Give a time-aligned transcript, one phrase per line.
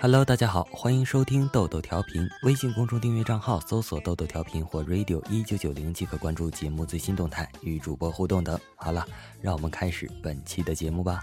[0.00, 2.24] Hello，大家好，欢迎收听豆豆调频。
[2.44, 8.56] 微信公众订阅账号搜索“豆豆调频”或 “radio 一九九零”即可关注节目最新动态，与主播互动等。
[8.76, 9.04] 好了，
[9.40, 11.20] 让我们开始本期的节目吧。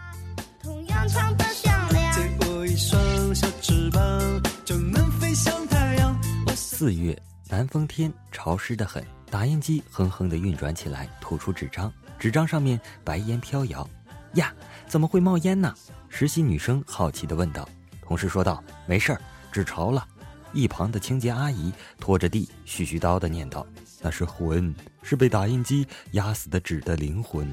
[0.61, 2.67] 同样唱得响亮。
[2.67, 6.21] 一双小翅膀，就能飞向太阳。
[6.53, 9.01] 四月，南风天，潮湿的很。
[9.31, 13.87] 打印机哼哼的运转起来，吐出纸张，纸张上面白烟飘摇。
[14.33, 14.53] 呀，
[14.85, 15.73] 怎么会冒烟呢？
[16.09, 17.67] 实习女生好奇地问道。
[18.05, 20.07] 同事说道：“没事儿，纸潮了。”
[20.53, 23.65] 一旁的清洁阿姨拖着地，絮絮叨的念叨
[24.01, 27.45] ：“那是魂，是被打印机压死的纸的灵魂。”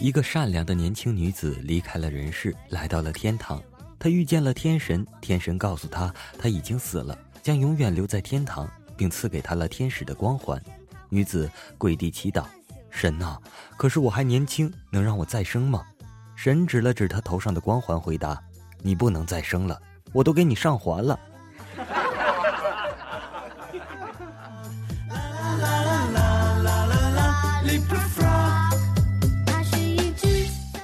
[0.00, 3.60] 一个善良的年轻女子离开了人世，来到了天堂。
[3.98, 8.70] 她遇见了天神，天神告诉她，她已经死了，将永远留在天堂。
[8.98, 10.60] 并赐给他了天使的光环，
[11.08, 12.44] 女子跪地祈祷
[12.90, 13.38] ：“神呐，
[13.76, 15.86] 可是我还年轻，能让我再生吗？”
[16.34, 18.42] 神指了指他头上的光环，回答
[18.82, 19.80] ：“你不能再生了，
[20.12, 21.18] 我都给你上环了。”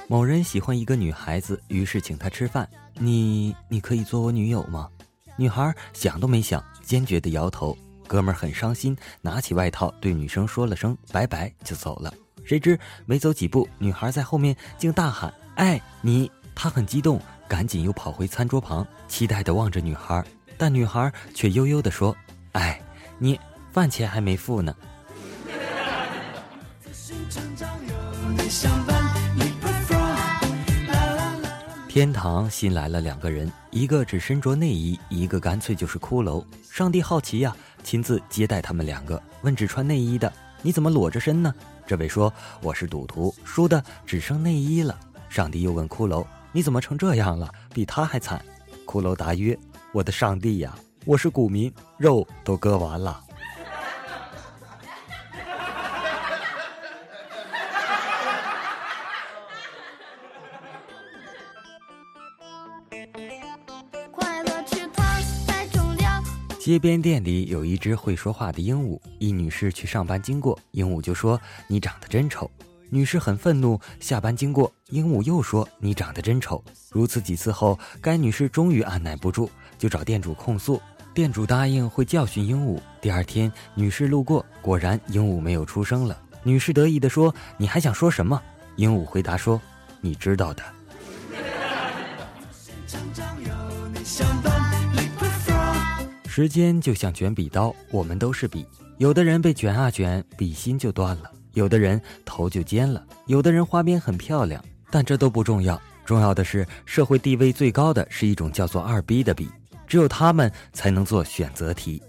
[0.07, 2.69] 某人喜欢一个女孩子，于是请她吃饭。
[2.93, 4.89] 你，你可以做我女友吗？
[5.35, 7.77] 女孩想都没想，坚决的摇头。
[8.07, 12.13] 哥们儿很伤心，拿起外套对女生说了声拜拜就走了。
[12.43, 20.23] 谁知没走几步，女孩在后面竟大喊：“哎，你！”他很激动，赶紧又跑回餐桌旁，期待地望着女孩，
[20.57, 22.15] 但女孩却悠悠地说
[22.53, 22.79] ：“哎，
[23.17, 23.37] 你
[23.73, 24.73] 饭钱还没付呢。”
[31.89, 36.45] 天堂新来了两个人，一个只身着内衣，一个干脆就是骷髅。
[36.69, 40.33] 上帝好奇呀，亲自接待他们两个，问只穿内衣的
[40.63, 41.53] ：“你怎么裸着身呢？”
[41.85, 42.33] 这位说
[42.63, 44.99] ：“我是赌徒，输的只剩内衣了。”
[45.29, 47.47] 上帝又问骷髅：“你怎么成这样了？
[47.71, 48.43] 比他还惨。”
[48.87, 49.55] 骷髅答曰
[49.93, 53.21] ：“我的上帝呀，我是股民，肉都割完了。”
[66.65, 71.39] 街边店里有一只会说话的鹦鹉，一女士去上班经过，鹦鹉就说
[71.69, 72.49] ：“你长得真丑。”
[72.89, 80.81] 女士很愤怒，下班经过，鹦鹉又说：“你长得真丑。”如此几次后，该女士终于按耐不住，就找店主控诉。
[81.13, 82.79] 店主答应会教训鹦鹉。
[82.99, 86.19] 第二天，女士路过，果然鹦鹉没有出声了。
[86.41, 88.41] 女士得意地说：“你还想说什么？”
[88.77, 89.61] 鹦鹉回答说
[90.01, 90.63] ：“你知道的。”
[96.35, 98.67] 时间就像卷笔刀，我们都是笔。
[98.97, 104.61] 有的人被卷啊卷，笔芯就断了；有的人头就尖了；有的人花边很漂亮。
[104.91, 109.49] 但这都不重要，重要的是社会地位最高的是一种叫做二逼的笔，
[109.87, 112.03] 只有他们才能做选择题。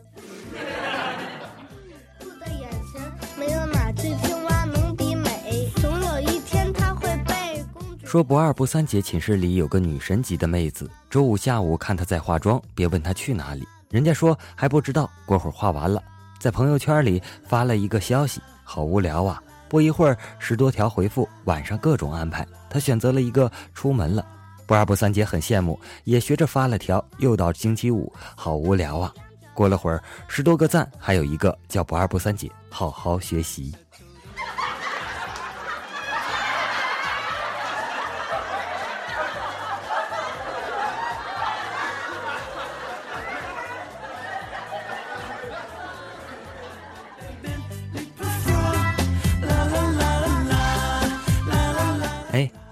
[8.05, 13.65] 说不二不三姐寝室里有个女神级的妹子，周五下午看她在化妆，别问她去哪里。
[13.91, 16.03] 人家说还不知道，过会儿画完了，
[16.39, 19.41] 在朋友圈里发了一个消息，好无聊啊！
[19.69, 22.47] 不一会儿十多条回复，晚上各种安排。
[22.69, 24.25] 他选择了一个出门了，
[24.67, 29.13] 不二不三姐很羡慕，也学着发了条，又到星期五，好无聊啊！
[29.55, 33.75] 过了会儿十多个赞，还有一个叫不二不三姐，好好学习。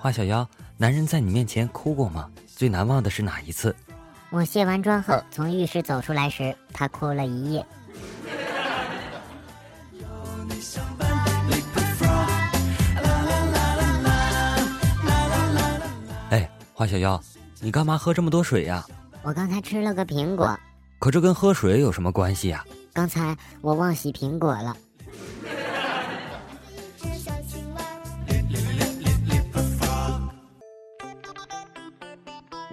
[0.05, 2.29] 花小妖，男人在你面前哭过吗？
[2.47, 3.75] 最难忘的是哪一次？
[4.29, 7.67] 我卸完妆后从浴室走出来时，他哭了一夜。
[16.29, 17.19] 哎，花小妖，
[17.61, 18.85] 你干嘛喝这么多水呀？
[19.23, 20.55] 我刚才吃了个苹果。
[20.99, 22.63] 可这跟喝水有什么关系呀？
[22.93, 24.77] 刚才我忘洗苹果了。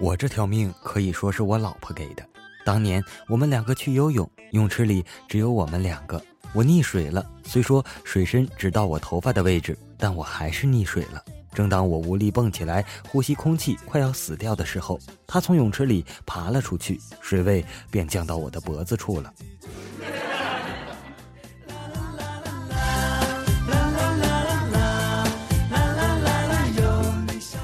[0.02, 2.26] 我这条命可以说是我老婆给的。
[2.64, 6.20] 当年我们两个去游泳，泳池里只有我们两个，
[6.52, 7.24] 我溺水了。
[7.44, 11.24] 虽说水深只到我头发的位置，但我还是溺水了。
[11.54, 19.32] 正当我无力蹦起来，呼吸空气，快要死掉的时候，她从泳池里爬了出去，水位便降到我的脖子处了。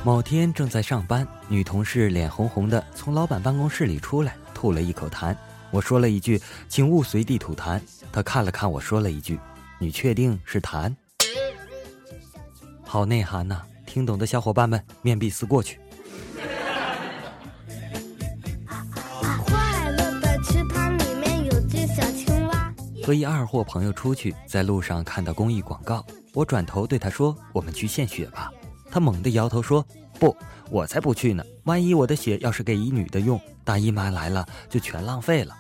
[0.05, 5.37] 某天正在上班，女同事脸红红的从老板办公室里出来，吐了一口痰。
[5.71, 7.79] 我说了一句：“请勿随地吐痰。”
[8.11, 9.39] 她看了看我说了一句
[9.79, 10.95] ：“你确定是痰？”
[12.83, 13.61] 好内涵呐！
[13.85, 15.79] 听懂的小伙伴们，面壁思过去。
[23.05, 28.51] 和一二货朋友出去，在路上看到公益广告，我转头对他说：“我们去献血吧。”
[28.91, 29.85] 他猛地摇头说
[30.19, 30.37] ：“不，
[30.71, 31.45] 我才不去呢！
[31.65, 35.57] 万一我的血要是给一女的用，大姨妈来了就全浪费了。”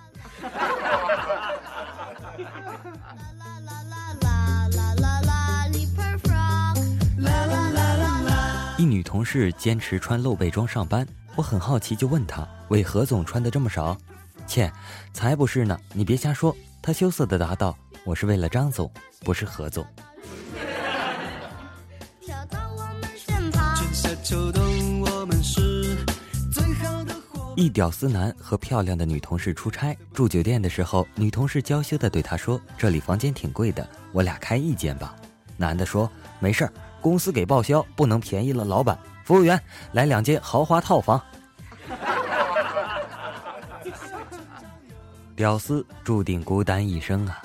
[8.79, 11.05] 一女同事坚持穿露背装上班，
[11.35, 13.97] 我很好奇，就问她为何总穿的这么少。
[14.47, 14.73] 切，
[15.13, 15.79] 才不是呢！
[15.93, 16.57] 你别瞎说。
[16.81, 17.77] 她羞涩的答道
[18.07, 18.91] ：“我是为了张总，
[19.25, 19.85] 不是何总。”
[24.29, 25.97] 秋冬我们是
[26.53, 27.15] 最好的
[27.57, 35.17] 一屌丝男和漂亮的女同事出差住酒店的时候，女同事娇羞的对他说：“这里房间挺贵的，我俩开一间吧。”
[35.57, 36.11] 男的说
[36.41, 39.59] ：“没事儿，公司给报销，不能便宜了老板。”服务员，
[39.93, 41.19] 来两间豪华套房。
[45.35, 47.41] 屌丝注定孤单一生啊！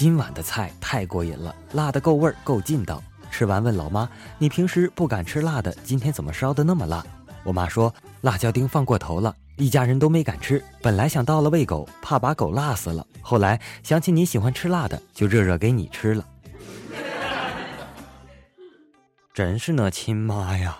[0.00, 3.02] 今晚的菜太过瘾了，辣的够味儿，够劲道。
[3.30, 4.08] 吃完问老妈
[4.40, 7.04] ：“你平时不敢吃辣的，今天怎么烧的那么辣？”
[7.44, 10.64] 我妈说：“辣椒丁放过头了，一家人都没敢吃。
[10.80, 13.06] 本来想倒了喂狗，怕把狗辣死了。
[13.20, 16.24] 后来想起你喜欢吃辣的，就热热给你吃了。”
[19.34, 20.78] 真是那亲妈呀！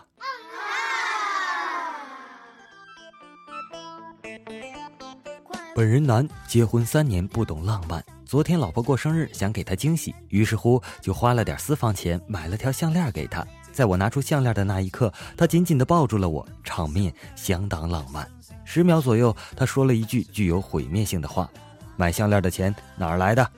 [5.74, 8.02] 本人男，结婚三年不懂浪漫。
[8.30, 13.44] 昨天老婆过生日，想给她惊喜，于是乎就花了点私房钱买了条项链给她。
[13.72, 18.24] 在我拿出项链的那一刻，她紧紧地抱住了我，场面相当浪漫。
[18.64, 21.50] 十秒左右，她说了一句具有毁灭性的话
[21.98, 23.50] ：“买项链的钱哪儿来的？”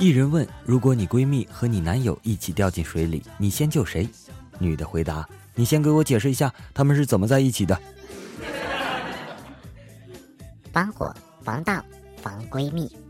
[0.00, 4.08] 一人问：如果你闺蜜和你男友一起掉进水里，你先救谁？
[4.58, 7.78] 女的回答：你先给我解释一下他们是怎么在一起的。
[10.72, 11.84] 防火防盗
[12.22, 12.90] 防闺蜜。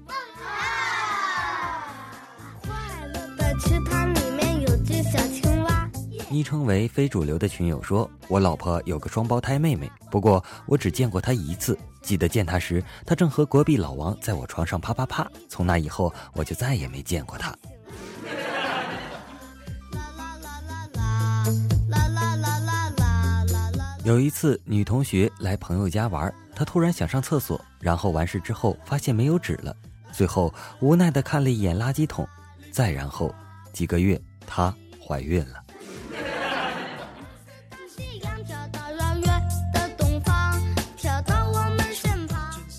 [6.29, 11.79] 昵称为非主流的群友说：“我老婆有个双胞胎妹妹，不过我只见过她一次。
[12.03, 15.27] 记得见她时，她正和隔壁老王在我床上啪啪啪。
[15.49, 17.57] 从那以后，我就再也没见过她。”
[24.07, 29.77] 有一次，女同学来朋友家玩，她突然想上厕所，然后完事之后发现没有纸了，
[30.13, 32.25] 最后无奈的看了一眼垃圾桶，
[32.71, 33.35] 再然后
[33.73, 34.17] 几个月，
[34.47, 34.73] 她
[35.05, 35.61] 怀孕了。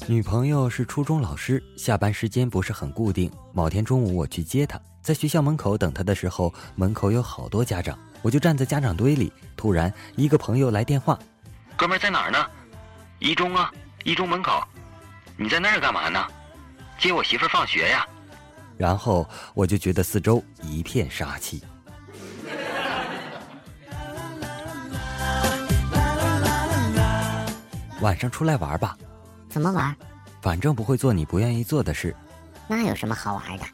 [0.10, 3.30] 女朋友是初中老师，下班时间不是很固定。
[3.52, 9.34] 某天中午我去接她，在学校门口等她的时候，门口有好多家长，我就站在家长堆里。
[9.58, 11.20] 突然，一个朋友来电话
[11.76, 12.38] ：“哥们在哪儿呢？
[13.20, 13.70] 一中啊，
[14.06, 14.64] 一中门口。
[15.36, 16.26] 你在那儿干嘛呢？
[16.98, 18.08] 接我媳妇放学呀。”
[18.78, 21.62] 然后我就觉得四周一片杀气。
[28.00, 28.98] 晚上出来玩吧。
[29.50, 29.96] 怎么玩？
[30.42, 32.16] 反正不会做你不愿意做的事。
[32.68, 33.66] 那有什么好玩的？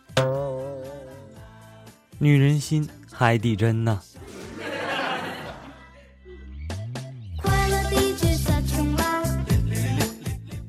[2.18, 4.02] 女人心，海底针呢？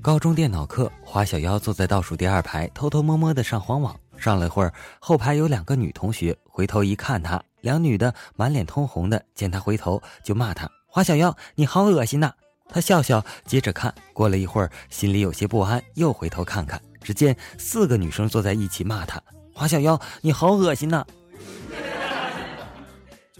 [0.02, 3.99] 高中电脑课，花小妖坐在倒数第二排，偷偷摸摸的上黄网。
[4.18, 12.32] 上了会儿，后排有两个女同学，回头一看她，两女的满脸通红的，见她回头就骂她：“花小妖，你好恶心呐！”
[12.68, 13.94] 他笑笑，接着看。
[14.12, 19.23] 过了一会儿，心里有些不安，又回头看看，只见四个女生坐在一起骂他
[19.54, 21.06] ：“花小妖，你好恶心呐！”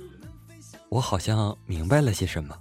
[0.89, 2.57] 我好像明白了些什么。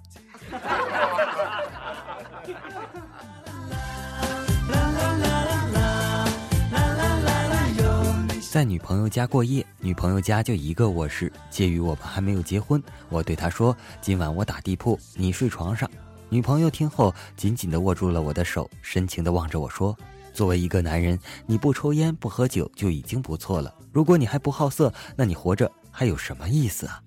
[8.52, 11.32] 在女朋友家过夜，女朋友家就一个卧室。
[11.50, 15.90] 介于我们还没有结婚，我对她说：“今晚我打地铺，你睡床上。”
[16.34, 19.96] 女朋友听后紧紧地握住了我的手，深情地望着我说
[20.34, 23.72] ：“作为一个男人，你不抽烟不喝酒就已经不错了。
[23.92, 27.00] 如果你还不好色，那你活着还有什么意思啊？”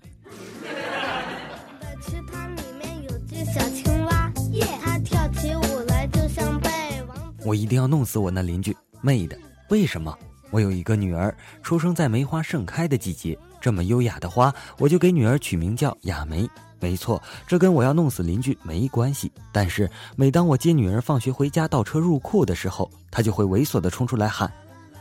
[7.44, 9.36] 我一定要弄死我那邻居妹的！
[9.70, 10.16] 为什么？
[10.52, 16.48] 我有一个女儿，出生在梅花盛开的季节，这么优雅的花，我就给女儿取名叫雅梅。
[16.86, 19.32] 没错，这跟我要弄死邻居没关系。
[19.50, 24.48] 但是每当我接女儿放学回家倒车入库的时候，她就会猥琐的冲出来喊：“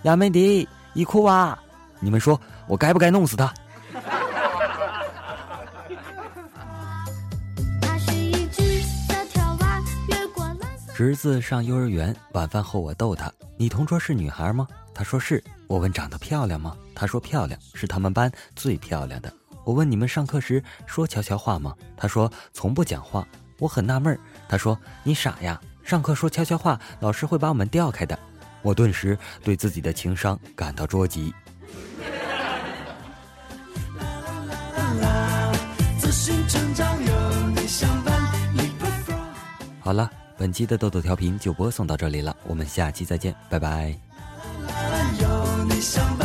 [0.02, 1.62] 雅梅迪，一库啊！”
[2.02, 3.54] 你们说我该不该弄死她？
[10.96, 15.44] 侄子上幼儿园，晚饭后我逗他：“你同桌是女孩吗？”他说是。
[15.68, 19.32] 我问：“长得漂亮吗？”他说：“漂亮，是他们班最漂亮的。”
[19.66, 23.28] 我问：“你们上课时说悄悄话吗？”他说：“从不讲话。”
[23.60, 24.20] 我很纳闷儿。
[24.48, 28.18] 他说：“你傻呀，上课说悄悄话，老师会把我们调开的。”
[28.64, 31.34] 我顿时对自己的情商感到捉急。
[39.82, 40.10] 好了。
[40.38, 43.96] 本期的豆豆调频就播送到这里了，我们下期再见，拜拜。
[45.18, 46.25] 有你相伴